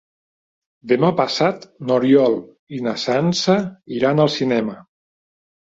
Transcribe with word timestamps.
Demà 0.91 1.11
passat 1.19 1.67
n'Oriol 1.91 2.39
i 2.79 2.83
na 2.87 2.95
Sança 3.05 3.61
iran 4.01 4.27
al 4.27 4.35
cinema. 4.41 4.81